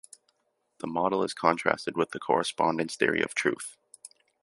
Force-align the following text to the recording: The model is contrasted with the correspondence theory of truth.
The 0.79 0.87
model 0.87 1.23
is 1.23 1.35
contrasted 1.35 1.95
with 1.95 2.09
the 2.09 2.17
correspondence 2.19 2.95
theory 2.95 3.21
of 3.21 3.35
truth. 3.35 3.77